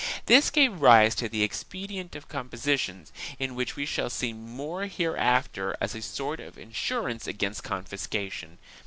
This 0.25 0.49
gave 0.49 0.81
rise 0.81 1.13
to 1.13 1.29
the 1.29 1.43
expedient 1.43 2.15
of 2.15 2.27
compositions, 2.27 3.11
of 3.39 3.51
which 3.51 3.75
we 3.75 3.85
shall 3.85 4.09
see 4.09 4.33
more 4.33 4.87
hereafter, 4.87 5.77
as 5.79 5.93
a 5.93 6.01
sort 6.01 6.39
of 6.39 6.57
insurance 6.57 7.27
against 7.27 7.63
confiscation. 7.63 8.57